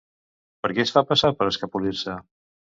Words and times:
Per 0.63 0.71
qui 0.71 0.83
es 0.85 0.95
fa 0.97 1.05
passar 1.13 1.33
per 1.43 1.51
escapolir-se? 1.53 2.19